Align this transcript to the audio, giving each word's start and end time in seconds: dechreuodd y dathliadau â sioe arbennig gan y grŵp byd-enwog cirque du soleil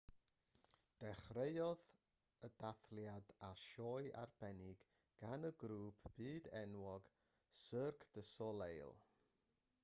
dechreuodd 1.01 1.83
y 2.47 2.49
dathliadau 2.63 3.35
â 3.49 3.49
sioe 3.65 4.09
arbennig 4.23 4.87
gan 5.21 5.51
y 5.51 5.53
grŵp 5.65 6.01
byd-enwog 6.17 7.13
cirque 7.61 8.11
du 8.17 8.25
soleil 8.33 8.99